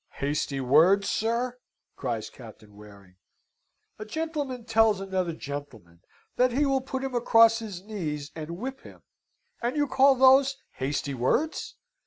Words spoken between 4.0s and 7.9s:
gentleman tells another gentleman that he will put him across his